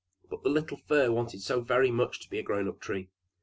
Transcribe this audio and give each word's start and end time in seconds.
But 0.31 0.41
the 0.41 0.49
little 0.49 0.77
Fir 0.77 1.11
wanted 1.11 1.43
so 1.43 1.61
very 1.61 1.91
much 1.91 2.19
to 2.21 2.29
be 2.31 2.39
a 2.39 2.41
grown 2.41 2.67
up 2.67 2.79
tree. 2.79 3.09